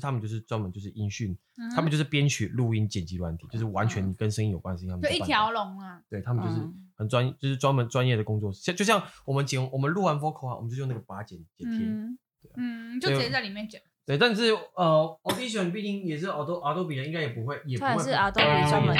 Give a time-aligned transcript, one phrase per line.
[0.00, 4.90] 他们就是专门就是音讯，嗯、他们就是编曲、录音、剪辑软体，就是完全跟声音有关的事情。
[4.90, 6.60] 他们就一条龙啊，对他们就是
[6.96, 8.60] 很专，嗯、就是专门专业的工作室。
[8.62, 13.80] 像就像我们剪，我们录完 vocal 啊，我们就用那个把剪剪贴，嗯，对嗯，就直接在里面剪。
[14.06, 18.94] 对，但是呃，Audition 毕竟也是 Adobe Adobe 的，应该也不会，也不会是 Adobe 专门。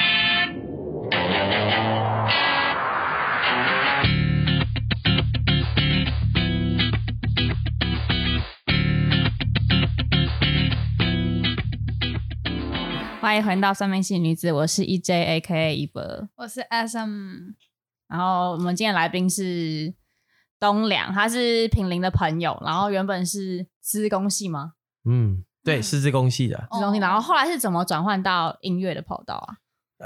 [13.25, 17.55] 欢迎回到算命系女子，我是 EJ AKA 一博，我是 SM，
[18.07, 19.95] 然后我们今天来宾是
[20.61, 24.73] 东良，他是品林的朋友，然后原本是资工系吗？
[25.07, 29.57] 嗯，对，是资工系的，资工系，然后后来是怎么转换到音乐的跑道啊？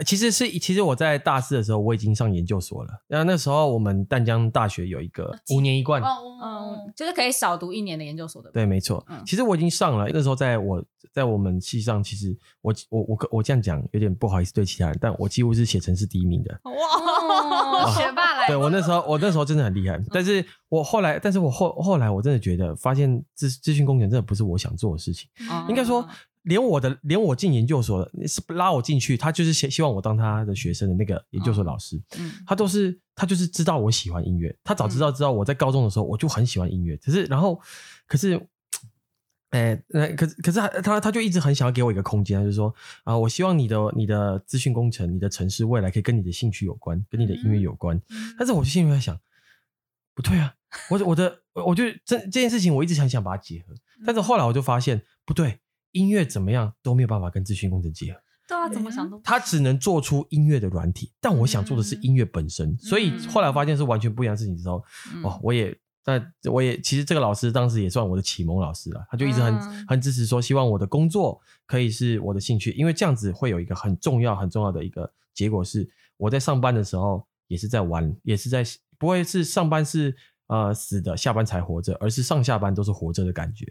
[0.05, 2.91] 其实是，其实我在大四的时候我已经上研究所了。
[3.07, 8.51] 然后那时候我们淡江大学有一个五年一贯，嗯，就是可以少读一年的研究所的。
[8.51, 9.05] 对，没错。
[9.27, 10.09] 其实我已经上了。
[10.13, 16.61] 那时候在我在我们系上，其实我我我我这样讲有点不好意思对其他人，但我几乎是写成是第一名的。
[16.65, 18.47] 哇， 学霸来！
[18.47, 20.01] 对，我那时候我那时候真的很厉害。
[20.11, 25.29] 但是我后来，但是我后后来我真的觉得，发现资资讯工程真的不是我想做的事情。
[25.69, 26.07] 应该说。
[26.49, 37.61] 连我的，连我进研究所的是拉我进去，他就是希希望我当他的学生的那个研究所老师，嗯，他都是他就是知道我喜欢音乐，他早知道知道我在高中的时候我就很喜欢音乐，可是然后
[38.07, 38.35] 可是，
[39.51, 48.01] 哎、欸，那可是可是他他他就一直很想要给我一个空间，他就是说啊，我希望你的你的资讯工程，你的城市未来可以跟你的兴趣有关，跟你的音乐有关，
[48.39, 49.19] 但是我就心里在想，
[50.15, 50.55] 不对啊，
[50.91, 53.75] 我我的我就这这件事情我一直很想把它结合，
[54.07, 55.61] 但是后来我就发现不对。
[55.99, 58.21] 音乐怎么样都没有办法跟资讯工程结合。
[58.47, 59.21] 对啊，怎么想都。
[59.21, 62.71] 他只能做出音乐的软体，但我想做的是音乐本身。
[62.71, 64.83] 嗯、所以后来发现是完全不一样的事情之后，
[65.15, 69.07] 嗯、哦，我也，但我也其实这个老师当时也算我的启蒙老师了。
[69.11, 78.65] 他就一直很、嗯、很支持说，希望我的工作可以是我的兴趣，因为这样子会有一个很重要很重要的一个结果是，我在上班的时候也是在玩，也是在
[78.97, 80.17] 不会是上班是
[80.49, 83.65] 呃死的，下班才活着，而是上下班都是活着的感觉。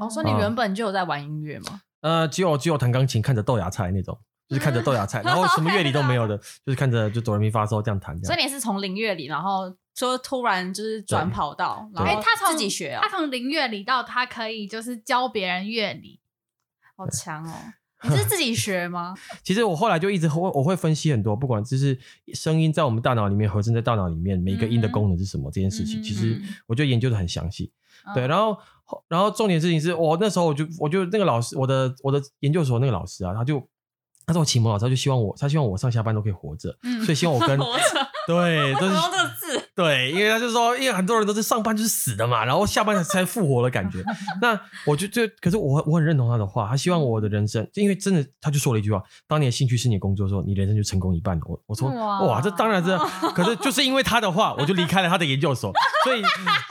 [0.00, 1.80] 哦，所以你原本就有在玩音乐吗？
[2.00, 4.18] 呃，只有只有弹钢琴，看着豆芽菜那种，
[4.48, 8.14] 就是看着豆芽菜， 然后什么乐理都没有的，就是看着就哆来咪发嗦这样弹。
[8.24, 16.20] 所以你是从零乐理，然后说突然就是转跑道，然后他自己学啊，他从零乐理到他可以就是教别人乐理，
[16.96, 17.54] 好强哦！
[18.04, 19.14] 你是自己学吗？
[19.42, 21.98] 其实我后来就一直会我会分析很多，不管就是
[22.32, 27.72] 声音在我们大脑里面合成在大脑里面每个音的功能是什么这件事情，其实我就研究的很详细。
[28.14, 28.56] 对，然后，
[29.08, 33.66] 然后重点事情是我那时候我就我就那个老师，我的我的研究所那个老师啊，他就
[34.26, 37.58] 他是我启蒙老师，他就希望我，他希望我上下班都可以活着，嗯、所以希望我跟
[38.26, 38.94] 对 都是。
[39.76, 44.04] 对，因为他就说，因为很多人都是上班就是死的嘛，然后下班才才复活的感觉。
[44.40, 51.42] 那我就就，可是我我很认同他的话，他希望我的人生，因为真的，他就说了一句话：当你的兴趣是你的工作的时候，你人生就成功一半了。
[51.46, 52.96] 我我说哇，哇，这当然是，
[53.34, 55.72] 可是就是因为他的话，我就离开了他的研究所。
[56.04, 56.22] 所以，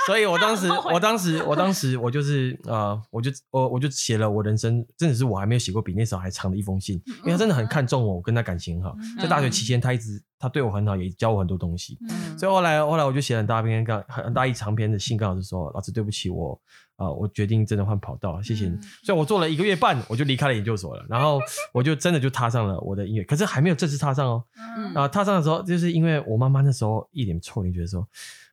[0.05, 10.23] 所以我当时， 我当时，我当时，我就是呃，我就我我就写了我人生，真的是我还没有写过比那时候还长的一封信，因为他真的很看重我，我跟他感情很好，在大学期间他一直。
[10.43, 16.51] 他对我很好，也教我很多东西，嗯、所以后来后来我就写了很大篇、很大一长篇的信，跟老师说：“老师，对不起，我
[16.97, 18.71] 啊、呃，我决定真的换跑道，谢谢你。
[18.71, 21.39] 嗯”所以，我做了一个月半，我就离开了研究所了，然后
[21.71, 24.43] 我就真的就踏上了我的音乐，可是还没有正式踏上哦。
[24.77, 28.05] 嗯、啊，踏上的时候，就是因为我妈妈那时候一脸臭脸，觉得说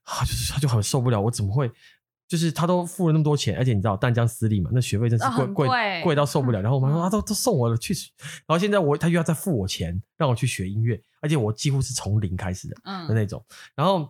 [0.05, 1.69] 啊，就是她就很受不了，我怎么会？
[2.31, 6.63] 就是他都付了那么多钱，而且你知道淡江私立嘛，那学费真是贵贵贵到受不了。
[6.63, 7.93] 然后我妈说啊，都都送我了去，
[8.47, 13.45] 然后现在我他又要再付我钱让我去学音乐，而且我几乎是从零开始的嗯的那种。
[13.75, 14.09] 然后，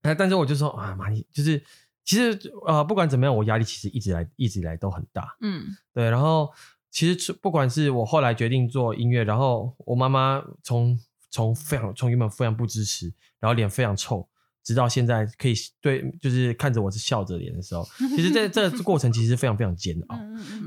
[0.00, 1.62] 但是我就说啊妈，你就是
[2.02, 5.36] 其实呃不管怎么样，我压力其实一直来一直以来都很大。
[5.42, 6.08] 嗯，对。
[6.08, 6.50] 然后
[6.90, 10.98] 其实不管是我后来决定做音乐，然后我妈妈从
[11.28, 14.26] 从非常从原本非常不支持，然后脸非常臭。
[14.62, 20.18] 直到现在可以对，就是看着我是笑着脸的时候，其实这这个过程其实非常非常煎熬。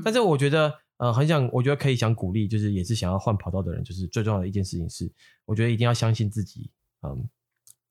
[0.04, 5.10] 但是我觉得，呃，很想，我觉得可以想鼓励，就是也是想要换跑道的人，就是最重要的一件事情是，
[5.44, 6.70] 我觉得一定要相信自己，
[7.02, 7.28] 嗯，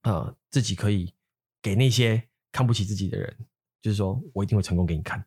[0.04, 1.14] 呃，自己可以
[1.62, 2.22] 给那些
[2.52, 3.36] 看不起自己的人，
[3.82, 5.24] 就是说我一定会成功给你看。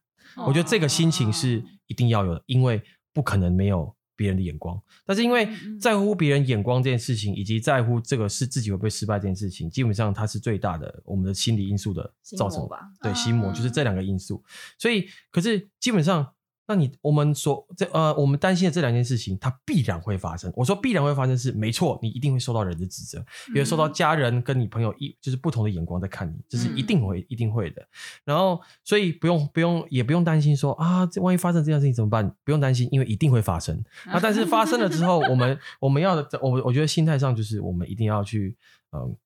[0.47, 2.83] 我觉得这个心情是一定要有的，因为
[3.13, 3.96] 不可能没有。
[4.17, 5.49] 别人的眼光，但是因为
[5.79, 12.91] 在乎别人眼光这件事情，以及在乎这个是自己会不会失败这件事情，基本上它是最大的我们的心理因素的造成吧？
[13.01, 14.43] 对，心魔就是这两个因素。
[14.79, 16.27] 所以，可是基本上
[16.69, 20.53] 那你我们所这呃，我们担心的这两件事情，它必然会发生。
[20.57, 27.87] 我说必然会发生是没错，你一定会受到人的指责，因为受到家人跟你朋友一就是不同的眼光在看你，这是一定会一定会的。
[28.25, 32.29] 然后所以不用不用也不用担心说啊，这万一发生这件事情怎么办？
[32.45, 33.83] 不用担心，因为一定会发生。
[34.07, 38.57] 那但是发生了之后，我们 我们要的我我觉得心态上就是我们一定要去
[38.91, 39.17] 嗯、呃，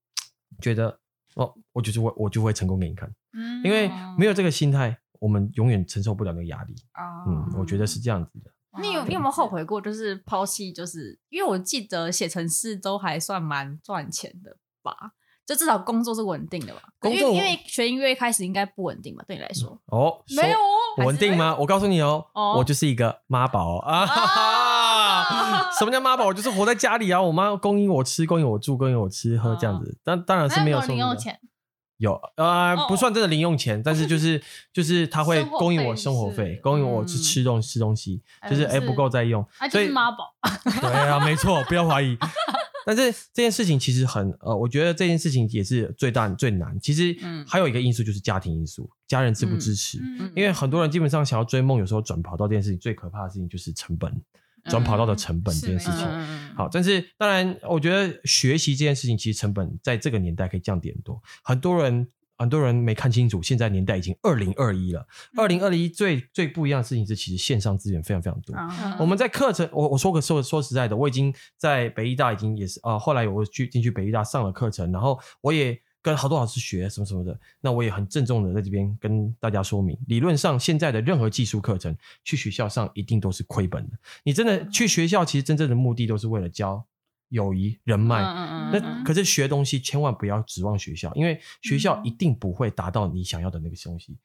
[0.60, 0.98] 觉得
[1.36, 3.10] 哦，我就是会我就会成功给你看。
[3.32, 6.74] 嗯，因为没有这个心态，我们永远承受不了那个压力。
[6.90, 8.50] 啊，嗯，我觉得是这样子的。
[8.80, 9.80] 你有你有没有后悔过？
[9.80, 15.12] 就是抛弃，就是因为我记得写程式都还算蛮赚钱的吧？
[15.44, 16.80] 就至少工作是稳定的吧？
[17.00, 19.24] 工作因为学音乐一开始应该不稳定吧？
[19.26, 21.56] 对你来说，哦，没有哦，稳定吗？
[21.58, 22.24] 我告诉你哦，
[22.56, 24.06] 我就是一个妈宝啊！
[25.76, 26.26] 什么叫妈宝？
[26.26, 29.98] 我就是活在家里啊，我妈供应我吃，供应我住，供应我吃喝这样子。
[30.04, 31.40] 当当然是没有零用钱。
[32.00, 34.40] 有呃，不算真的零用钱，但是就是
[34.72, 40.34] 就是他会供应我生活费，供应我去吃东西吃东西，就是哎不够再用，所以妈宝。
[40.80, 42.16] 对啊，没错，不要怀疑。
[42.86, 46.74] 但是这件事情其实很呃，我觉得这件事情也是最大最难。
[46.80, 47.14] 其实
[47.46, 49.98] 还有一个因素就是家庭因素，家人支不支持？
[50.34, 54.10] 因为很多人基本上想要追梦，有时候转跑道这件事情最可怕的事情就是成本。
[54.64, 56.06] 转跑道的成本这件事情，
[56.54, 61.22] 好，但是当然，我觉得学习这件事情其实成本在这个年代可以降低很多。
[61.42, 65.06] 很多人很多人没看清楚，现在年代已经二零二一了。
[65.36, 68.54] 二零二一最最不一样的事情是，其实线上资源非常非常多。
[68.98, 75.80] 我们在课程，我我说个说说实在的，我已经在北医大已经也是啊，后来我去进去北医大上了课程，然后我也。
[76.02, 83.98] 跟好多老师学什么什么的，那我也很郑重的在这边跟大家说明，理论上现在的任何技术课程，去学校上一定都是亏本的。
[84.22, 86.84] 你真的去学校，其实真正的目的都是为了教。
[87.30, 88.20] 友谊、人脉，
[88.72, 94.18] 那可是学东西千万不要指望学校，因为学校一定不会达到你想要的那个东西。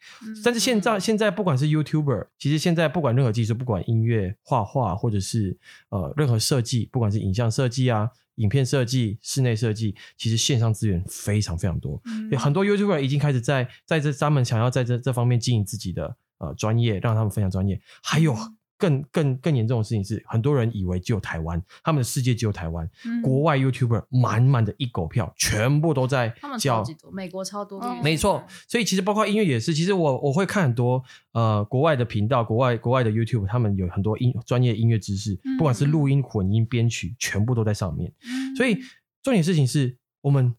[0.44, 5.58] 但是现在，现在不管是 YouTuber，其实现在不管任何技术，不管音乐、画画，或者是
[5.90, 12.02] 呃任何设计，不管是影像设计啊、影片设计、室内设计，其实线上资源非常非常多。
[12.32, 18.36] 有很多 YouTuber 已经开始在在这他们想要在这这方面经营自己的呃专业，让他们分享专业，还有。
[18.78, 22.90] 更更更严重的事情是，很多人以为只有台湾，他们的世界只有台湾。
[23.06, 26.84] 嗯、国外 YouTuber 满满的一狗票，全部都在教。
[27.12, 27.82] 美国超多。
[28.02, 29.74] 没错，所以其实包括音乐也是。
[29.74, 38.12] 其实我我会看很多呃国外的频道，国外国外的 YouTube，他们有很多音专业音乐知识，不管是录音、混音、编曲，全部都在上面。
[38.24, 38.76] 嗯、所以
[39.24, 40.56] 重点事情是我们。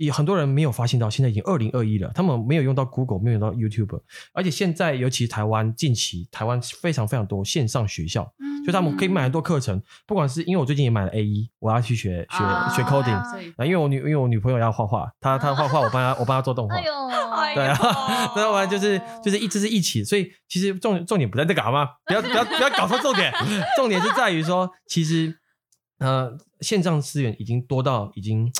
[0.00, 4.00] 也很多人没有发现到，现在已经二零二一了，他们没有用到 Google，没有用到 YouTube，
[4.32, 17.78] 而且现在尤其台湾近期台湾非常非常多线上学校，嗯、所以他们可以买很多课程，不管是因为我最近也买了 A 一，我要去学学、啊、学 coding，啊，因为我女因为我女朋友要画画，她她画画，我帮她我帮她做动画，哎呦，对啊，
[18.34, 21.86] 那完就是就是一直是一起，所以其实重重点不在这个好吗？
[22.06, 23.30] 不要不要不要搞错重点，
[23.76, 25.38] 重点是在于说，其实
[25.98, 28.50] 呃线上资源已经多到已经。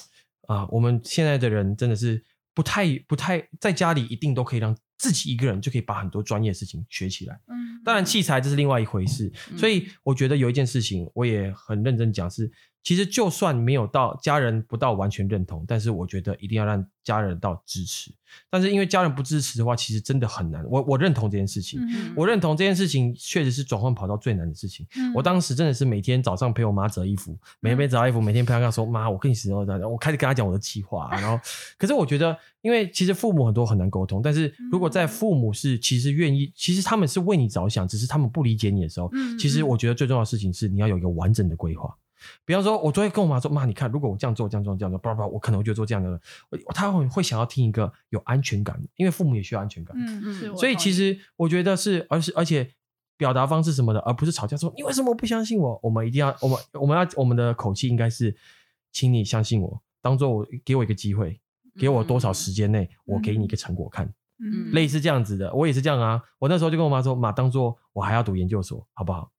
[0.50, 2.20] 啊，我们现在的人真的是
[2.52, 7.38] 不太不太在家里，一定都可以让自己一个人就可以把很多专业的事情学起来。
[7.47, 9.32] 嗯，当然器材这是另外一回事。
[9.56, 12.50] 所以我觉得有一件事情，我也很认真讲是。
[12.82, 18.11] 其实就算没有到家人不到完全认同，但是我觉得一定要让家人到支持。
[18.49, 20.65] 但是因为家人不支持的话，其实真的很难。
[20.65, 24.87] 我我认同这件事情，嗯、我认同这件事情确实是转换跑道最难的事情。
[24.97, 31.38] 嗯、我当时真的是每天早上陪我妈折衣服，每天折衣服，每天陪她说：“妈，我跟你说，我开始跟她讲我的计划。”然后，
[31.77, 41.93] 可是我觉得，因为其实父母很多很难沟通，但是如果在父母是其实愿意，其实他们是为你着想，只是他们不理解你的时候，其实我觉得最重要的事情是你要有一个完整的规划。
[42.44, 46.20] 比方说，我昨天跟我妈说：“妈，你看，如果我这样做，这样做，这样做，叭叭，我可能就做这样的，
[46.74, 49.96] 他会会想要听一个有安全感，因为父母也需要安全感。
[49.98, 52.70] 嗯嗯，所以其实我觉得是，而是而且
[53.17, 55.79] 表达方式什么的，而不是吵架说你为什么不相信我？
[55.82, 58.36] 我们一定要，我们我们要我们的口气应该是，
[58.93, 61.41] 请你相信我，当做我给我一个机会，
[61.79, 64.12] 给我多少时间内，我给你一个成果看。
[64.43, 66.22] 嗯，类似这样子的，我也是这样啊。
[66.39, 69.31] 我那时候就跟我妈说，妈，当做我还要读研究所，好不好？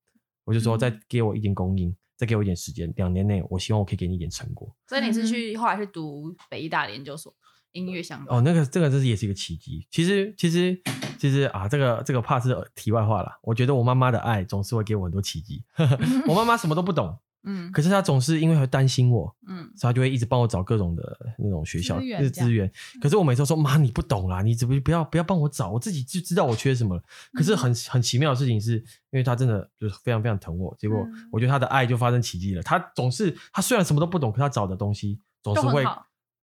[0.43, 4.71] 我就说再给我一点供应。”再给我一点时间，两年内，我希望我可以给你一点成果。
[4.87, 7.33] 所以你是去后来是读北医大的研究所，
[7.71, 8.37] 音乐相关。
[8.37, 9.87] 哦，那个这个这是也是一个奇迹。
[9.89, 10.79] 其实其实
[11.17, 13.39] 其实啊，这个这个怕是题外话啦。
[13.41, 15.63] 我觉得我妈妈的爱总是会给我很多奇迹。
[16.29, 17.17] 我妈妈什么都不懂。
[17.43, 22.71] 嗯，可是他总是因为会担心我，嗯，所以他就会一直帮我找各种的那种学校，就是资源。
[23.01, 27.03] 可是我每次都说妈，你不懂啦，你怎么不要不要帮我找，我自己就知道我缺什么了。
[27.33, 32.62] 可是很很奇妙的事情是，因为他真的就是非常非常疼我，结果我觉得他的爱就发生奇迹了。
[32.62, 35.83] 他总是他虽然什么都不懂，可他找的东西总是会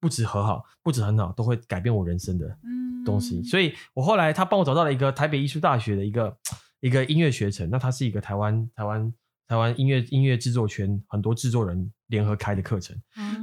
[0.00, 2.58] 不止很好，不止很好，都会改变我人生的
[3.04, 3.42] 东西。
[3.44, 6.36] 所以我后来他帮我找到了一个台北艺术大学的一个。
[6.80, 9.12] 一个音乐学程，那他是一个台湾台湾
[9.48, 12.94] 台湾音乐音乐制作圈很多制作人联合开的课程。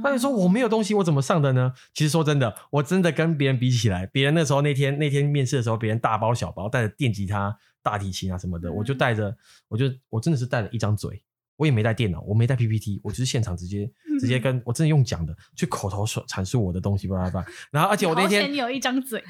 [0.04, 1.72] 那你说我没有东西，我怎么上的呢？
[1.92, 9.36] 其实说真的，我真的跟别人比起来，别人那时候那天那天面试的时候，别人大包小包带着电吉他、大提琴啊什么的，我就带着，
[9.68, 11.20] 我就我真的是带了一张嘴。
[11.56, 17.46] 我也没带电脑，我没带 PPT，我就是现场直接直接跟我真的用讲的去口头说阐述我的东西，巴拉巴拉。
[17.70, 19.22] 然后而且我那天你有一张嘴，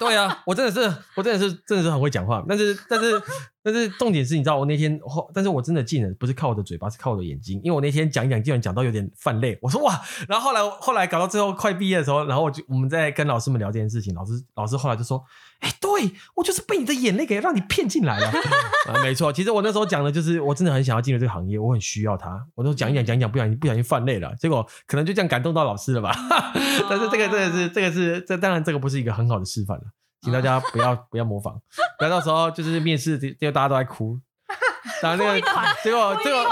[0.00, 3.22] 对啊，我真的是我真的是真的是很会讲话，但是但是
[3.62, 15.24] 但是重点是你知道我那天后，但是我真的进了不是靠我的嘴巴，是靠我的眼睛，因为我那天讲一讲，竟然讲到有点泛泪，我说哇，然后后来后来搞到最后快毕业的时候，然后我就我们在跟老师们聊这件事情，老师老师后来就说。
[15.60, 18.28] 哎、欸，对我就是被你的眼泪给让你骗进来了
[18.86, 19.02] 啊！
[19.02, 22.40] 没错，其实我那时候讲的就是，我真的很想要进入这个行业，我很需要它。
[22.54, 24.04] 我都讲一讲讲一讲，不小心不小心泛
[24.38, 26.14] 结果可能就这样感动到老师了吧？
[26.88, 29.84] 但是这个真的是这个是这当然这个不是一个很好的示范了，
[30.22, 31.60] 请大家不要不要模仿，
[31.98, 34.18] 不要到时候就是面试结果大家都在哭，
[35.02, 35.40] 然后那个
[35.82, 36.46] 结果结果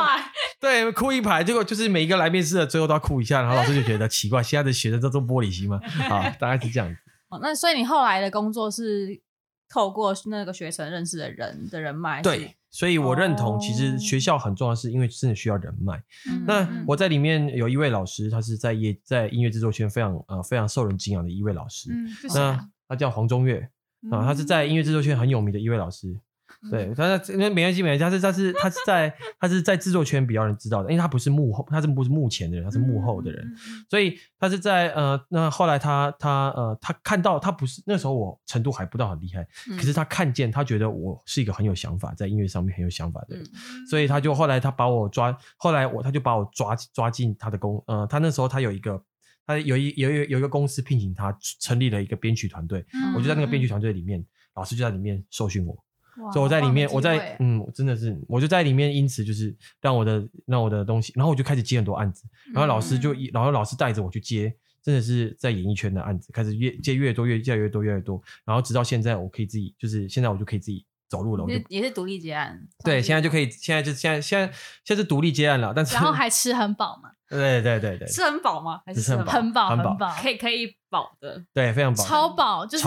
[0.58, 5.80] 对哭一排，结果就是每一个来面试的最后都要哭一下，然后老师就觉得奇怪，现在的学生都做玻璃心吗？
[6.08, 6.96] 啊，大概是这样子。
[7.28, 9.20] 哦，那所以你后来的工作是
[9.68, 12.23] 透过那个学生认识的人的人脉？
[12.23, 15.97] 对，所以我认同，其实学校很重要，是因为真的需要人脉。
[16.30, 21.90] 嗯、那我在里面有一位老师，他是在业在音乐制作圈非常呃非常受人敬仰的一位老师。
[21.90, 23.66] 嗯，那他叫黄中岳
[24.11, 26.21] 啊，他是在音乐制作圈很有名的一位老师。
[26.70, 33.46] 对，但是因为没关系，没关系，他是他是他是在他是在制作圈比较人知道的，因为他不是幕后，他是不是幕前的人，他是幕后的人，
[33.88, 39.46] 所以他是在呃，那后来他他呃，他看到他不是那时候我程度还不到很厉害，
[39.76, 43.44] 可是他看见他觉得我是一个很有想法，在音乐上面很有想法的人，
[43.88, 49.02] 所以他就后来他把我抓，后来我他就把我抓抓进他的公呃，他那时候他有一个
[49.46, 55.86] 他有一有有有一个公司聘请他成立了一个编曲团队，我就在那个编曲团队里面，老师就在里面受训我。
[56.32, 74.46] 所以我在里面，我在嗯，真的是，我就在里面，因此就是让我的让我的东西，然后我就开始接很多案子，然后老师就一，然后老师带着我去接，真的是在演艺圈的案子，开始越接越多，越接越多，越来越多，然后直到现在，我可以自己，就是现在我就可以自己走路了，我就也是独立接案，对，现在就可以，现在就现在现在
[74.85, 78.80] 现在是独立接案了，但是然后还吃很饱嘛， 对对对对，吃很饱吗？
[78.87, 82.85] 还是吃很饱，很饱很饱，可以可以饱的，对，非常饱，超饱，就是。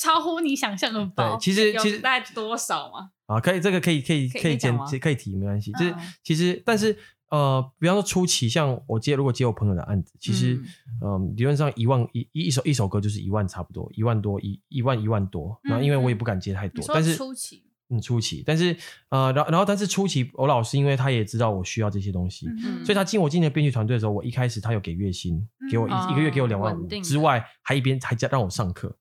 [0.00, 1.36] 超乎你想象的饱。
[1.36, 3.10] 对，其实其实大概多少嘛？
[3.26, 5.70] 啊，可以，这个可以可以可以减，可以提，没关系。
[5.72, 6.96] 就是其实，但是
[7.28, 10.58] 呃，比方说初期，像我接如果接我朋友的案子，其实
[11.04, 15.60] 嗯，理论上一万一一首一首歌就是一万差不多，一万多一一万一万多。
[15.62, 18.74] 然后因为我也不敢接太多，但是初期嗯初期，但是
[19.10, 22.46] 呃，然后然后但是初期我老师因为他也知道我需要这些东西，
[22.84, 28.96] 所以他进我进的编剧团队的时候，我一开始他有给月薪，给我一一个月给我两万五之外，还一边还加让我上课。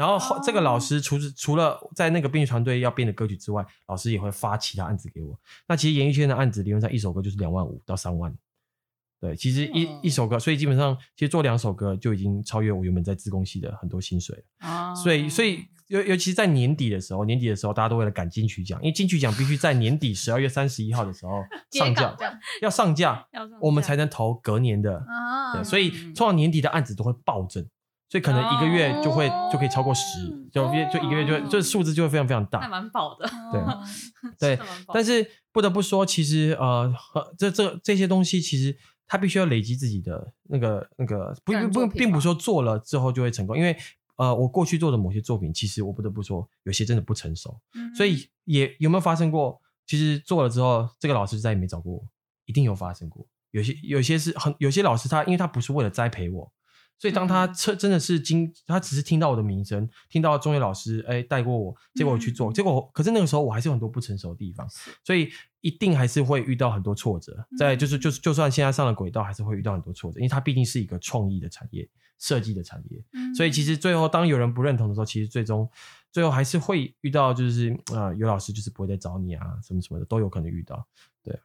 [0.00, 5.38] 然后后这个老师除除了在那个编曲团队要编的歌曲之外，老师也会发其他案子给我。
[5.68, 8.34] 那其实演艺圈的案子理论上一首歌就是两万五到三万，
[9.20, 14.66] 对，其实一、嗯、一首歌，所以基本上其实做两首歌就已经超越我原本在自贡系的很多薪水了。
[14.66, 21.32] 啊、所以所以尤尤其是在年底的时候，年底的时候大家都为了赶金曲奖，因为金曲奖必须在年底十二月三十一号的时候
[21.72, 22.16] 上架，
[22.62, 23.26] 要上架，
[23.60, 24.96] 我们才能投隔年的。
[25.06, 27.68] 啊、对，所以通常年底的案子都会暴增。
[28.10, 33.24] 所以可能一个月就会就可以超过十，就就一个月就会这数字就会非常非常大，还蛮饱的。
[34.36, 36.92] 对对，但是不得不说，其实呃，
[37.38, 38.76] 这这这些东西其实
[39.06, 43.76] 他必须要累积自己的那个那个不不并不是说做了之后就会成功，因为
[44.16, 47.60] 呃，我过去做的某些作品，其实我不得不说有些真的不成熟，
[47.96, 49.60] 所以也有没有发生过？
[49.86, 52.02] 其实做了之后，这个老师再也没找过我，
[52.46, 53.24] 一定有发生过。
[53.52, 56.52] 有些有些是很有些老师他因为他不是为了栽培我。
[57.00, 64.68] 所以当他真真的是经，他只是听到我的名声，听到中学老师哎带过我，结果我去做，结果可是那个时候我还是有很多不成熟的地方，
[65.02, 65.30] 所以
[65.62, 67.42] 一定还是会遇到很多挫折。
[67.58, 71.88] 在就是就是就算现在上了轨道，还是会遇到很多挫折，因为它毕竟是一个创意的产业，
[72.18, 73.02] 设计的产业。
[73.34, 75.66] 所以其实最后当有人不认同的时候，其实最终
[76.12, 80.86] 最后还是会遇到，就是啊有老师就是不会再找你啊，什么什么的都有可能遇到。
[81.22, 81.40] 对啊，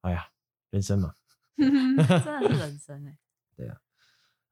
[0.00, 0.28] 哎呀，
[0.70, 1.14] 人生嘛，
[1.56, 1.70] 真
[2.08, 3.18] 的是人生哎，
[3.54, 3.76] 对啊。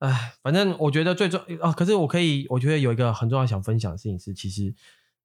[0.00, 4.74] 哎，反正我觉得最重啊，可是我可以，我觉得有一个很重要想分享的事情是，其实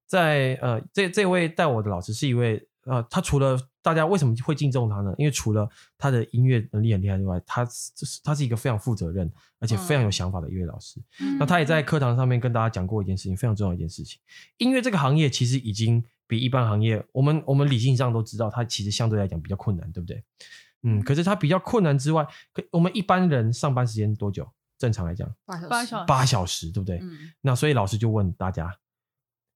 [0.06, 5.14] 在，在呃，这这位带我的老师是一位呃，他除了大家为什么会敬重他呢？
[5.16, 11.00] 因为除了他的音乐能力很厉害之外，他就是他是一个非常负责任而且非常有想法的一位老师。
[11.20, 14.20] 嗯、那他也在课堂上面跟大家讲过一件事情，非常重要一件事情：
[14.58, 20.22] 音乐这个行业其实已经比一般行业，我们我们理性上都知道，它其实相对来讲比较困难，对不对？
[20.82, 24.46] 嗯，可是它比较困难之外，可我们一般人上班时间多久？
[24.78, 26.98] 正常来讲，八小时，八小时，对不对？
[26.98, 28.74] 嗯、那所以老师就问大家，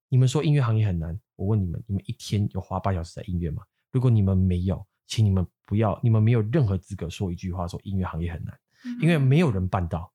[0.08, 3.62] 你们说音乐行业很难，我问你们，你们一天有花八小时在音乐吗？
[3.92, 10.12] 如果你们没有，请你们不要，你们没有任何资格说一句话说音乐行业很难，嗯、因为没有人办到。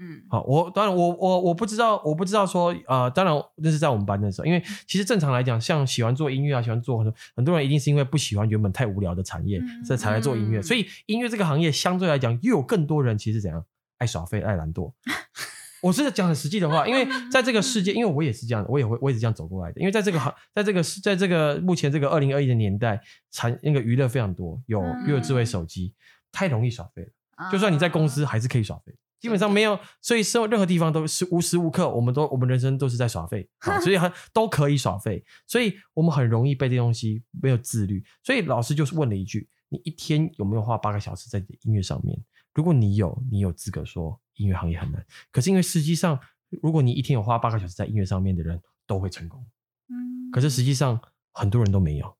[0.00, 10.60] 嗯，好，我当然我我我不知道，我不知道说呃，当然那是在我们班的时候，因为其实正常来讲，像喜欢做音乐啊，喜欢做很多很多人一定是因为不喜欢原本太无聊的产业，嗯、所以才来做音乐。
[10.60, 13.64] 嗯、所以音乐这个行业相对来讲，又有更多人其实怎样
[13.98, 14.92] 爱耍废、爱懒惰。
[15.80, 19.80] 我是讲很实际的话，因为在这个世界，因为我也是这样，我也会我也是这样走过来的。
[19.80, 23.00] 因为在这个行，在这个在这个目前这个二零二一的年代，
[23.30, 25.94] 产那个娱乐非常多，有又有智慧手机，
[26.32, 27.50] 太容易耍废了。
[27.52, 28.92] 就算你在公司，还是可以耍废。
[29.20, 33.48] 基本上没有，所以生活任何地方都是无时无刻，我们都我们人生都是在耍废，
[33.82, 38.02] 所以很都可以耍废，所以我们很容易被这东西没有自律。
[38.24, 42.16] 所以老师就是问了一句：你一天有没有花八个小时在音乐上面？
[42.58, 45.06] 如果你有，你有资格说音乐行业很难。
[45.30, 46.18] 可是因为实际上，
[46.60, 49.46] 如果你一天有花八个小时在音乐上面的人都会成功，
[49.86, 51.00] 嗯，可是实际上
[51.32, 52.16] 很多人都没有，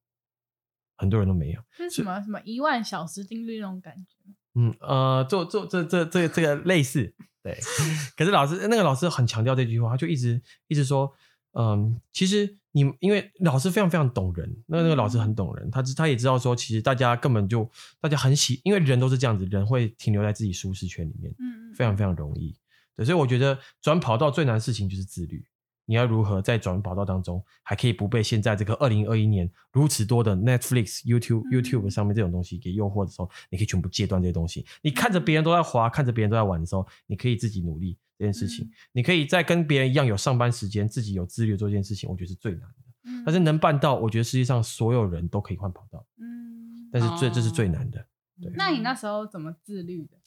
[0.96, 1.60] 很多人都没有。
[1.72, 4.32] 是什么什么一万小时定律那种感觉？
[4.54, 7.58] 嗯呃，做做这这这这个类似对，
[8.16, 11.12] 可是老师那个老师很强调这句话，他就一直一直说，
[11.60, 17.68] 嗯，其实你因为老师非常非常懂人，那那个老师很懂人，他他也知道说，其实大家根本就
[18.00, 22.54] 大家很喜，因为人都是这样子，人会停留在自己舒适圈里面，嗯，非常非常容易，
[22.96, 25.44] 对，所以我觉得转跑道最难的事情就是自律。
[25.90, 34.66] 你要如何在转跑道当中，还可以不被现在这个二零二一年如此多的 Netflix、YouTube、YouTube 上面这种东西给诱惑的时候，你可以全部戒断这些东西。
[34.82, 38.68] 你看着别人都在滑，看着别人都在玩的时候，你可以自己努力这件事情。
[38.92, 43.22] 你可以在跟别人一样有上班时间，自己有自律做这件事情，我觉得是最难的。
[43.24, 46.04] 但是能办到，我觉得世界上所有人都可以换跑道。
[46.18, 48.06] 嗯，但是最这是最难的。
[48.40, 50.18] 对，那你那时候怎么自律的？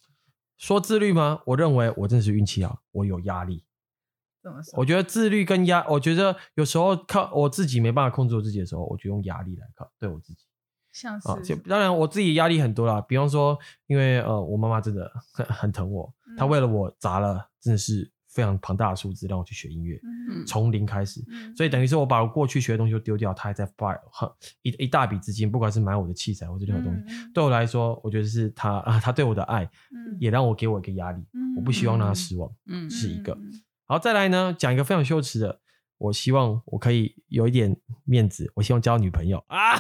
[0.57, 1.41] 说自律吗？
[1.45, 3.63] 我认为我真的是运气好，我有压力。
[4.43, 4.79] 怎么说？
[4.79, 10.45] 我觉得自律跟压，我觉得有时候靠我自己没办法控制我自己的时候，我就用压力来靠对我自己。
[10.91, 13.01] 像是，啊、当然我自己压力很多啦。
[13.01, 13.57] 比方说，
[13.87, 21.23] 因为呃，我妈妈真的很很疼我，嗯、她为了我砸了真的是非常庞大的数字让我去学音乐，嗯、从零开始。
[21.29, 24.29] 嗯、所以等于是我把我过去学的东西都丢掉，她还在花很
[24.61, 31.21] 一一大笔资金，不管是买我的器材或者任何东西，嗯、对我来说，我觉得是她啊，她对我的爱，嗯、也让我给我一个压力。
[31.33, 33.31] 嗯、我不希望让她失望，嗯，是一个。
[33.87, 35.59] 然后再来呢，讲一个非常羞耻的，
[36.01, 39.77] 我希望我可以有一点面子，我希望交女朋友啊，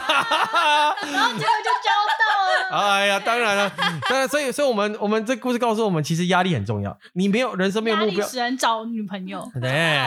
[1.11, 2.77] 然后结果就交到了。
[2.77, 3.69] 哎呀，当然了，
[4.07, 6.95] 当然，所以，所以我们，我们这故事告诉我们，其实压力很重要。
[7.13, 9.45] 你没有人生没有目标，使人找女朋友。
[9.59, 9.99] 对，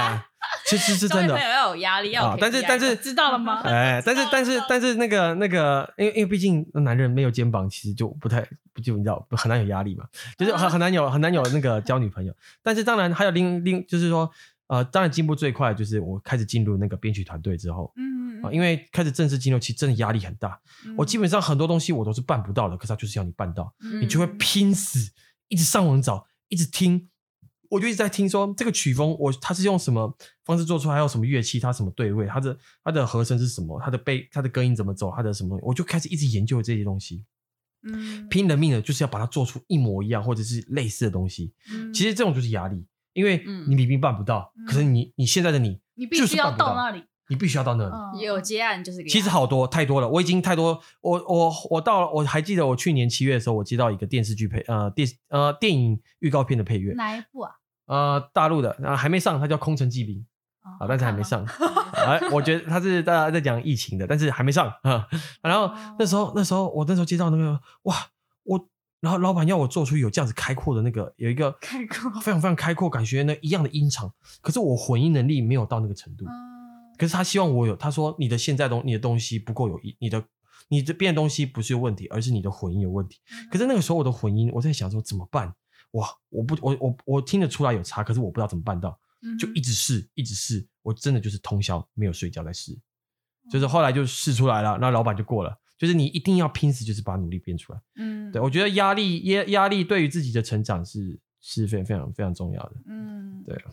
[0.66, 1.38] 其实是 真的。
[1.38, 3.60] 要有压力，要但是，但是，知道了吗？
[3.66, 8.40] 哎，但是，但是，但是，那个，那个，因为，因为毕竟男人没有肩膀，其实就不太，
[8.72, 10.04] 不就你知道，很难有压力嘛，
[10.38, 12.32] 就是很很难有，很难有那个交女朋友。
[12.62, 14.30] 但是，当然还有另另，就是说，
[14.68, 20.60] 呃，当然进步最快就是我开始进入那个编曲团队之后，嗯啊，因为开始正式进入，其实真的压力很大。
[20.96, 25.12] 我基本上很多东西我都是办不到的，可是他就是要你办到，你就会拼死，
[25.48, 27.08] 一直上网找，一直听。
[27.70, 37.24] 我就一直在听说这个曲风，我他是用什么方式做出来，还有什么乐器，它什么对位，它的它的和声是什么，它的背它的根音怎么走，它的什么我就开始一直研究这些东西，
[37.82, 41.52] 嗯，拼了命的就是要把它做出一模一样或者是类似的东西。
[41.72, 48.20] 嗯，其实这种就是压力，因为你明明办不到，可是你你现在的你，你必须要到那里，你必须要到那里。
[48.20, 57.52] 有接案就是其实好多太多了，我已经太多，我我我到了，我还记得我去年七月的时候，我接到一个电视剧配呃电呃电影预告片的配乐，哪一部啊？
[57.86, 60.16] 呃，大陆的啊还没上，它叫《空城计兵》
[60.60, 61.46] 啊，哦、但是还没上。
[61.94, 65.06] 哎，我觉得它是大家在讲疫情的，但是还没上啊。
[65.42, 67.94] 然后那时候，那时候我那时候接到那个哇，
[68.42, 68.68] 我
[69.04, 76.24] 然后老板要我做出有这样子开阔的那个，有一个开阔非常非常开阔，感觉那一样的音场，可是我混音能力没有到那个程度。
[76.24, 76.32] 嗯、
[76.96, 80.24] 可是他希望我有，他说你的现在东你的东西不够有音，你的
[80.68, 83.20] 你这边的东西不是有问题，而是你的混音有问题。
[83.30, 85.54] 嗯、可是那个时候我的混音，我在想说怎么办？
[85.90, 86.08] 哇！
[86.30, 88.98] 我不，我我我听得出来有差，可是我不知道怎么办到，
[89.38, 92.74] 就一直试，一直试，我真的就是通宵没有睡觉在试，
[93.50, 95.54] 就是后来就试出来了，那老板就过了。
[95.76, 97.80] 就是你一定要拼死，就是把努力变出来。
[97.96, 102.72] 嗯，对，我觉得压力压压力对于自己的成长是是非常非常非常重要的。
[102.86, 103.64] 嗯，对。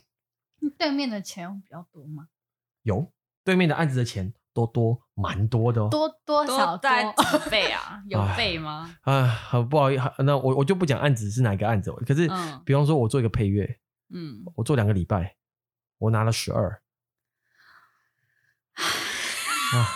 [0.78, 2.28] 对面的钱比较多吗？
[2.84, 3.12] 有，
[3.44, 4.34] 对面的案子的钱。
[4.54, 8.04] 多多蛮多的哦，多多少在几倍啊？
[8.06, 8.94] 有倍吗？
[9.04, 11.90] 啊，好不好意思，那我我就不讲案子是哪个案子。
[12.06, 15.38] 可是，嗯、比方说，我做一个配乐，嗯，我做两个礼拜，
[16.00, 16.82] 我拿了十二。
[18.76, 19.88] 啊！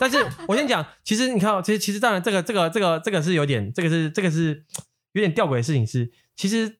[0.00, 0.16] 但是
[0.48, 4.64] 我先讲，其实你看，其实其实当然，这个这个这个这个是有点，这个是这个是
[5.12, 6.78] 有点吊诡的事情是，其实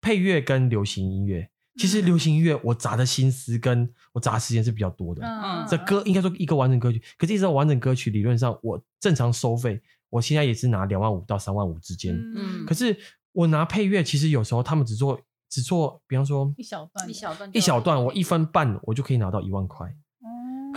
[0.00, 1.50] 配乐跟流行音乐。
[1.78, 5.24] 其实流行音乐我砸的心思跟我砸的时间是比较多的。
[5.24, 12.16] 嗯，这歌应该说一个完整歌曲，可是一首完整歌曲理论上我正常收费，我现在也是拿两万五到三万五之间。
[12.34, 12.96] 嗯可是
[13.30, 19.86] 我拿配乐，其实有时候他们只做只做，比方说一小段，一小段一小段，我一分半我就可以拿到一万块。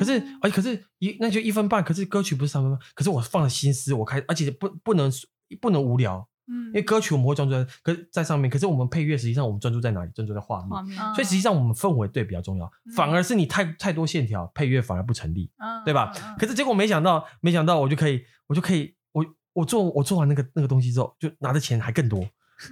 [0.01, 5.11] 哦可是，哎，可是一那就一分半，可是歌曲不是三分半，可是我放了心思，我开，而且不不能
[5.59, 10.11] 不能无聊，嗯因为歌曲我们会专注在，可是在上面，可是我们配乐实际上我们专注在哪里？
[10.15, 16.11] 专注在画面，所以实际上我们氛围对比较重要，嗯反而是你太太多线条，配乐反而不成立，嗯对吧？
[16.39, 22.27] 可是结果没想到，没想到我就可以，我就可以，我我做我做完那个那个东西之后，就拿的钱还更多，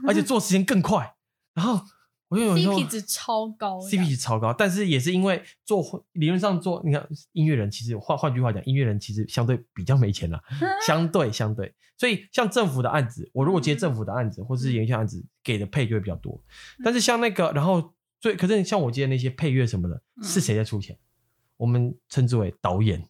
[0.07, 1.13] 而且做时间更快，
[1.53, 1.79] 然后
[2.29, 10.39] 我就有时候 CP 值超高，CP 值超高，但是也是因为做理论上做，你看音乐人其实换换句话讲，音乐人其实相对比较没钱啦，
[10.85, 16.39] 相对相对，所以像政府的案子，我如果接政府的案子或是演艺圈案子，给的配就会比较多，
[16.83, 20.97] 但是像那个，然后最可是像我接的那些配乐什么的，是谁在出钱？
[21.57, 23.05] 我们称之为导演。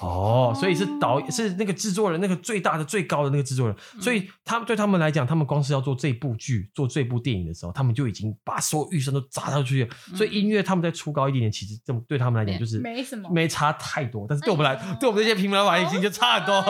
[0.00, 9.90] 哦，所以是导是那个制作人，那个最大的、最高的那个制作人，所以他们对他们来讲，他们光是要做这部剧、做这部电影的时候，他们就已经把所有预算都砸上去了。
[10.14, 14.26] 所以音乐他们再出高一点点，其实这么对他们来讲就是没什么没差太多。
[14.28, 16.62] 但是对我们来，哎对我们这些平民老百姓就差很多。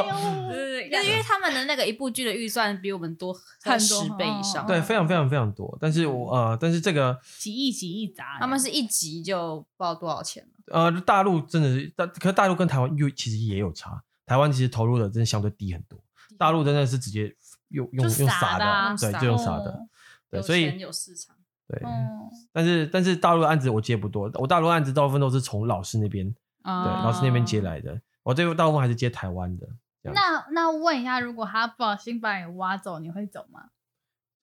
[0.51, 5.77] 对，就是因为他们的那个一部剧的预算比我们多很多十倍以上，对，非常非常非常多。
[5.81, 10.58] 但是我呃，但是这个几亿几亿砸，他们是一集就不知道多少钱了。
[10.71, 14.03] 呃，大陆真的是，大可是大陆跟台湾又其实也有差。
[14.27, 15.99] 台湾其实投入的真的相对低很多，
[16.37, 17.35] 大陆真的是直接
[17.69, 19.89] 用用用撒撒的啊，对，就用撒的哦，
[20.31, 21.35] 对，所以钱有市场，
[21.67, 29.67] 对，嗯，但是但是大陆案子我接不多，我大陆案子大部分都是从老师那边，对，啊老师那边接来的，我这个大部分还是接台湾的。
[30.03, 33.71] 那那问一下，如果他不小心把你挖走，你会走吗？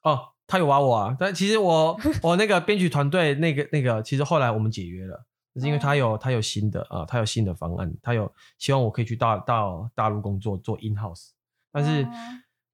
[0.01, 5.25] 哦，他有挖我啊，但其实我我那个编曲团队那个那个，其实后来我们解约了。
[5.55, 11.29] 就是因为他有他有新的啊、呃，他有新的方案，他有希望我可以去大到大陆工作做 in house，
[11.71, 12.09] 但是、哦。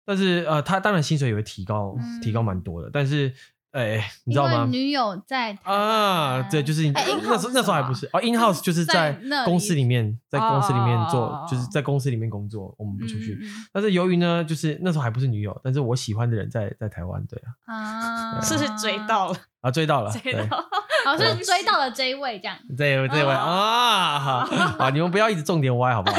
[0.03, 2.19] 但是呃，他当然薪水也会提高，嗯。
[2.21, 3.31] 提高蛮多的，但是
[3.71, 4.65] 哎、 你知道吗？
[4.69, 13.39] 女友在啊，对，就是那时候那时候还不是哦，in house 就是在公司里面，在公司里面做，哦就是在公司里面工作，我们不出去。
[13.71, 19.37] 但是由于呢，就是那时候还不是女友，但是我喜欢的人在在台湾，对啊，啊，是不是追到了？
[19.61, 20.33] 啊 追到了，对。
[20.33, 20.57] 追到，
[21.05, 22.57] 好像追到了这一位这样。
[22.77, 24.31] 这位这位啊，好
[24.77, 26.17] 啊，你们不要一直重点歪好不好？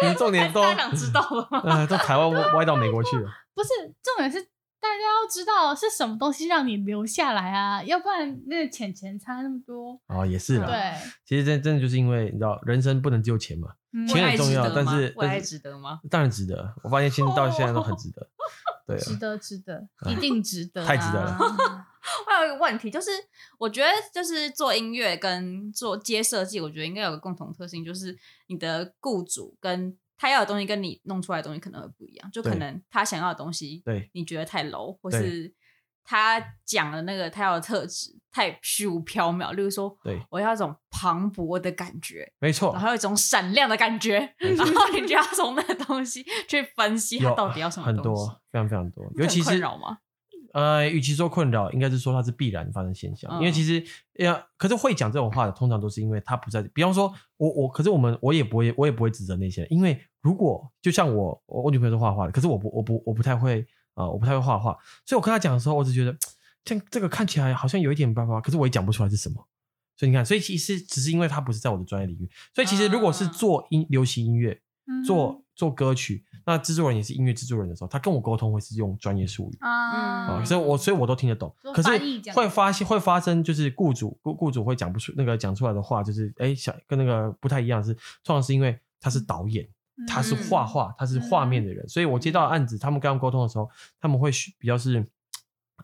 [0.00, 1.62] 你们重点都想知道了吗？
[1.64, 3.30] 呃都台湾歪歪到美国去了。
[3.54, 3.68] 不是，
[4.02, 4.44] 重点是
[4.82, 10.00] 大家要知道是什么东西让你留下来啊，要不然那个钱钱差那么多。
[10.08, 10.66] 哦，也是啦。
[10.66, 16.00] 对，其实真真的就是因为你知道，人生不能只有钱嘛，嗯钱很重要但是但是值得吗？
[16.10, 16.74] 当然值得。
[16.82, 18.28] 我发现现在到现在都很值得。
[18.84, 21.38] 对啊，值得，值得，啊一定值得啊，太值得了
[22.26, 23.12] 我有一个问题，就是
[23.58, 28.18] 我觉得就是做音乐跟做接设计，我觉得应该有个共同特性，就是
[28.48, 35.52] 你的雇主跟他要的东西跟你弄出来的东西可能会不一样，就可能他想要的东西，对你觉得太 low，或是
[36.04, 42.80] 他讲的那个他要的特质太虚无缥缈，例如说，对我要一种磅礴的感觉，没错然。
[42.80, 49.98] 后有一种闪亮的感觉，然后你就要从那个东西去分析他到底要什么东西，很多，非常非常多，尤其是困扰吗？
[50.52, 53.30] 呃，与其说困扰，应该是说它是必然发生现象。
[53.32, 53.82] 嗯因为其实
[54.14, 56.62] 呀，可是会讲这种话的，通常都是因为他不在。
[56.74, 63.60] 比方说，我我，可是我们我也不会，我也不会指责那些人，因为如果就像我，我我女朋友是画画的，可是我不我不我不太会
[63.94, 66.16] 啊、呃，我不太会画画，所以我跟他讲的时候，我只觉得
[66.64, 69.46] 像这个看起来好像有一点办法，可是我也讲不出来是什么。
[69.96, 74.60] 所以你看，所以其实只是因为他不是在我的专业领域，所以其实如果是做音流行音乐，嗯
[75.04, 79.58] 做做歌曲，那制作人也是音乐制作人的时候，他跟我沟通会是用专业术语。
[79.60, 81.90] 啊，啊，所以我所以我都听得懂，可是
[82.32, 89.64] 会发现会发生，就是雇主雇雇主会讲不出那个讲出来的话，就是哎，想跟那个不太一样是，通常是因为他是导演，
[89.96, 93.68] 嗯他是画画，他是画面的人，所以我接到案子，他们跟他们沟通的时候，
[94.00, 95.06] 他们会比较是，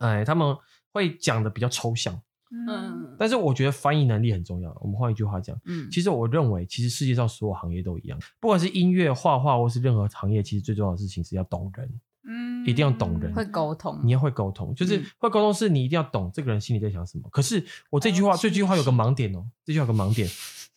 [0.00, 0.56] 哎，他们
[0.92, 2.66] 会讲的比较抽象，嗯。
[2.68, 3.16] 嗯。
[3.18, 4.76] 但是我觉得翻译能力很重要。
[4.80, 12.00] 我们换一句话讲，嗯，其实我认为，其实世界上所有行业都一样，不管是音乐、画画或是任何行业，其实最重要的事情是要懂人。
[12.24, 12.66] 嗯。
[12.66, 13.32] 一定要懂人。
[13.32, 15.04] 会沟通，你要会沟通，就是嗯。
[15.18, 17.28] 会沟通，是你一定要懂这个人心里在想什么。
[17.30, 20.28] 可是我这句话，这句话有个盲点哦，这句话有个盲点，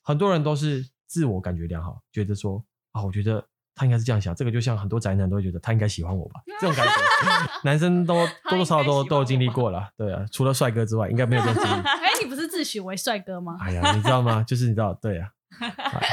[0.02, 3.46] 很多人都是自我感觉良好，觉得说啊，我觉得
[3.82, 4.36] 他应该是这样想。
[4.36, 6.94] 这个就像很多宅男都会觉得他应该喜欢我吧，这种感觉，
[7.66, 8.14] 男生都
[8.48, 11.82] 多多少少都都有经历过了，对啊，除了帅哥之外，应该没有这种经历。
[11.82, 13.58] 哎，你不是自诩为帅哥吗？
[13.60, 14.44] 哎呀，你知道吗？
[14.48, 15.30] 就是你知道，对啊。
[15.60, 16.08] 哎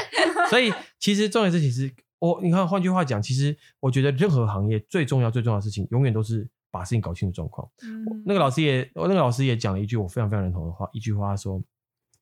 [0.48, 7.68] 所以其实重点是，其实我你看，换句话讲，其实我觉得任何行业最重要、最重要的事情，永远都是把事情搞清楚状况。
[7.82, 11.62] 嗯那个老师也，那个老师也讲了一句我非常非常认同的话，一句话他说，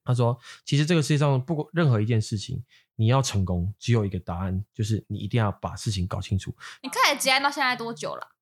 [0.04, 2.62] 他说，其实这个世界上不管任何一件事情，
[2.96, 6.54] 你要成功，只有一个答案，就是你一定要把事情搞清楚。
[6.82, 8.32] 你开始接案到现在多久了？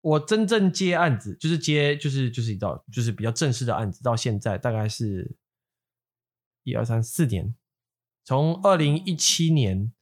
[0.00, 5.36] 我真正接案子，就是接，就是就是一道，就是比较正式的案子，到现在大概是
[6.64, 7.54] 一二三四年，
[8.24, 9.92] 从二零一七年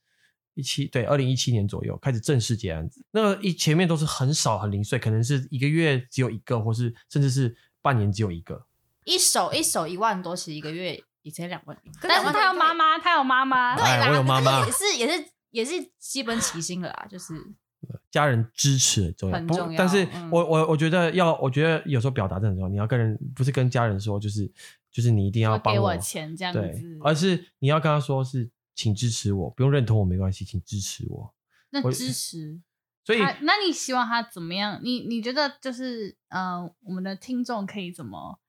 [0.54, 3.04] 一七对二零一七年左右开始正式接案子。
[3.10, 8.66] 那个一前面都是很少很零碎，可能是一个月只有一个，或是甚至是半年只有一个。
[9.04, 17.34] 一手一手一万多，其实一个月以前两万，但是他有妈妈，他有妈妈，对啦，哎我有妈妈也是也是也是基本起心了啦，就是。
[18.10, 22.68] 家人支持很重要，很重要但是嗯我我我觉得要，我觉得有时候表达真的很重要。
[22.68, 24.50] 你要跟人，不是跟家人说，就是
[24.90, 26.62] 就是你一定要帮我给我钱这样子，，
[27.04, 31.32] 而是你要跟他说是，请支持我，不用认同我没关系，请支持我。
[31.70, 32.60] 那支持
[33.04, 34.80] 所以，那你希望他怎么样？
[34.82, 38.40] 你你觉得就是呃，我们的听众可以怎么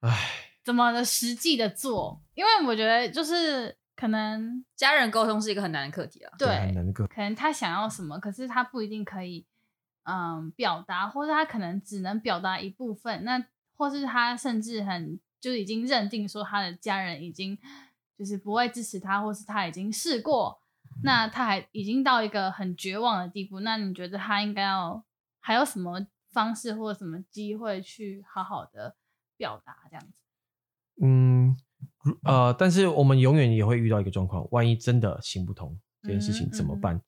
[0.00, 2.22] 唉，怎么的实际的做？
[2.34, 6.32] 因为我觉得就是可能家人沟通是一个很难的课题啊。
[6.38, 7.06] 对，很对，难个。
[7.06, 9.46] 可能他想要什么，可是他不一定可以
[10.04, 13.24] 嗯表达，或者他可能只能表达一部分。
[13.24, 13.44] 那
[13.76, 17.58] 或是他甚至很就已经认定说他的家人已经
[18.16, 20.60] 就是不会支持他，或是他已经试过，
[21.02, 23.60] 那他还已经到一个很绝望的地步。
[23.60, 25.02] 那你觉得他应该要
[25.40, 28.96] 还有什么方式或者什么机会去好好的
[29.36, 30.20] 表达这样子？
[31.00, 31.56] 嗯，
[32.24, 37.00] 呃，但是我们永远也会遇到一个状况，万一真的行不通这件事情怎么办？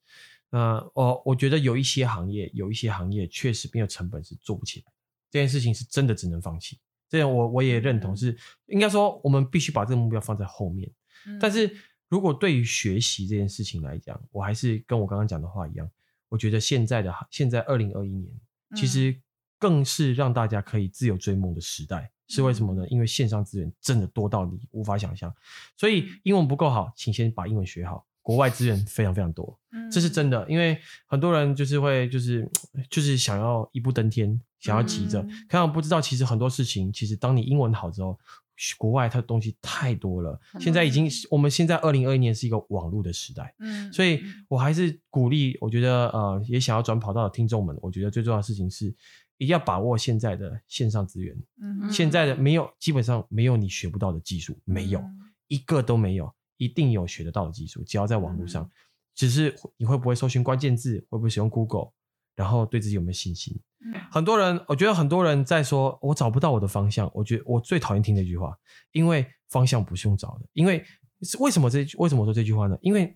[0.49, 4.91] 那我我觉得有一些行业，有一些行业确实没有成本是做不起来，
[5.31, 6.79] 这件事情是真的只能放弃。
[7.09, 10.91] 这样我我也认同是，应该说我们必须把这个目标放在后面。
[11.25, 11.75] 嗯但是
[12.09, 15.89] 如果对于学习这件事情来讲，我还是跟我刚刚讲的话一样，
[16.29, 18.31] 我觉得现在的现在二零二一年，
[18.75, 19.19] 其实
[19.57, 22.11] 更是让大家可以自由追梦的时代。
[22.33, 22.87] 是为什么呢？
[22.87, 25.33] 因为线上资源真的多到你无法想象。
[25.77, 28.05] 所以英文不够好，请先把英文学好。
[28.23, 29.59] 国外资源非常非常多，
[29.91, 30.49] 这是真的。
[30.49, 32.49] 因为很多人就是会就是
[32.89, 38.17] 就是想要一步登天，想要急着，可能不知道其实很多事情，其实当你英文好之后，
[38.77, 40.39] 国外它的东西太多了。
[40.57, 48.95] 现在已经，我们现在二零二一年是一个网络的时代，嗯，所以我还是鼓励，我觉得呃，也想要转跑道的听众们，我觉得最重要的事情是，
[49.43, 51.35] 一定要把握现在的线上资源。
[51.61, 55.03] 嗯现在的没有，基本上没有你学不到的技术，没有
[55.47, 58.69] 一个都没有，一定有学得到的技术，只要在网络上，
[59.13, 61.91] 只是你会不会搜寻关键字，会不会使用 Google，
[62.35, 63.59] 然后对自己有没有信心。
[64.09, 67.11] 很多人，我觉得很多人在说，我找不到我的方向。
[67.13, 68.57] 我觉得我最讨厌听这句话，
[68.93, 70.45] 因为方向不是用找的。
[70.53, 70.81] 因为
[71.39, 72.77] 为什么这为什么说这句话呢？
[72.81, 73.13] 因为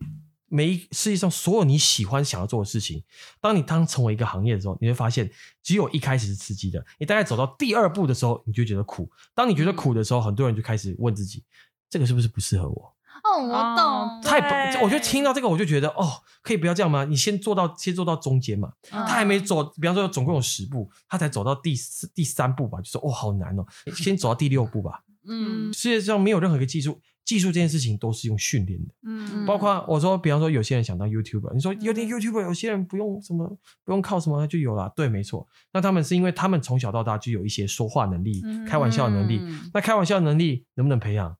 [0.48, 3.02] 每一世界上所有你喜欢想要做的事情，
[3.40, 5.30] 当你当成为一个行业的时候，你会发现，
[5.62, 6.84] 只有一开始是刺激的。
[6.98, 9.10] 你大概走到第二步的时候，你就觉得苦。
[9.34, 11.44] 当你觉得苦的时候，很多人就开始问自己，
[11.88, 12.94] 这个是不是不适合我？
[13.24, 17.04] 哦，我懂，太不，我就听到这个，我就觉得哦，可以不要这样吗？
[17.04, 18.72] 你先做到，先做到中间嘛。
[18.88, 25.02] 他还没走，比方说总共有十步，他才走到第四、第三步吧，就说哦，好难哦，先走到第六步吧。
[25.26, 28.94] 嗯，世界上没有任何一个技术，技术这件事情都是用训练的。
[29.02, 33.46] 嗯，包括我说，比方说有些人想当 YouTuber，你说有点 YouTuber，有些人不用什么，
[33.84, 34.90] 不用靠什么就有了。
[34.96, 35.46] 对，没错。
[35.74, 39.42] 那他们是因为他们从小到大就有一些说话能力、开玩笑的能力。
[39.74, 41.36] 那开玩笑的能力能不能培养？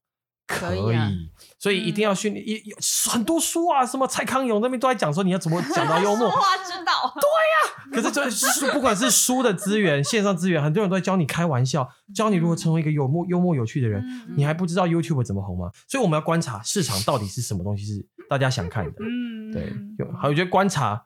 [0.48, 1.12] 可以，啊、
[1.58, 2.42] 所以一定要训练。
[2.44, 6.30] 一、嗯、很多书啊，什么蔡康永那边都在讲说你要怎么讲到幽默。
[6.30, 7.12] 说话之道。
[7.14, 14.02] 对呀、啊，可是这书不管是书的资源、线上资源，很多人都在教你开玩笑，教你如何成为一个幽默、幽默有趣的人。
[14.02, 15.70] 嗯、你还不知道 YouTube 怎么红吗？
[15.86, 18.92] 所以我们要观察市场到底是什么东西是大家想看的。
[19.00, 21.04] 嗯，对，有好，我觉得观察、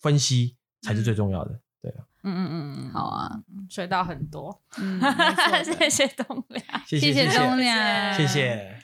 [0.00, 1.60] 分析才是最重要的。
[2.34, 3.30] 嗯嗯嗯，好啊，
[3.70, 4.60] 学到很多。
[4.78, 5.00] 嗯，
[5.78, 8.76] 谢谢东亮，谢谢东亮，谢谢。